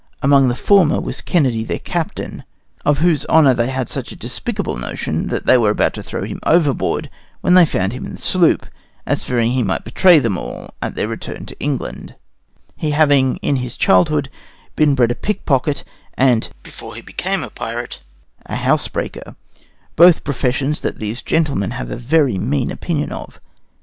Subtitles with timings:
[0.23, 2.43] Among the former was Kennedy, their captain,
[2.83, 6.23] of whose honor they had such a despicable notion that they were about to throw
[6.23, 7.07] him overboard
[7.41, 8.65] when they found him in the sloop,
[9.05, 12.15] as fearing he might betray them all at their return to England;
[12.75, 14.31] he having in his childhood
[14.75, 15.83] been bred a pick pocket,
[16.15, 17.99] and before he became a pirate
[18.47, 19.35] a house breaker;
[19.95, 23.39] both professions that these gentlemen have a very mean opinion of.